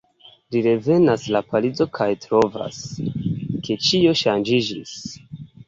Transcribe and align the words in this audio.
Li 0.53 0.61
revenas 0.67 1.25
la 1.35 1.41
Parizo 1.51 1.87
kaj 1.99 2.09
trovas, 2.25 2.81
ke 3.69 3.79
ĉio 3.91 4.17
ŝanĝiĝis. 4.25 4.99